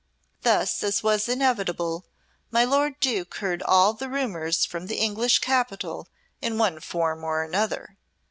[0.41, 2.07] Thus, as was inevitable,
[2.49, 6.07] my lord Duke heard all the rumours from the English capital
[6.41, 7.97] in one form or another.